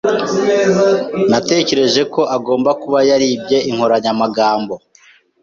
Natekereje 1.31 2.01
ko 2.13 2.21
agomba 2.35 2.69
kuba 2.81 2.99
yaribye 3.09 3.57
inkoranyamagambo. 3.69 4.75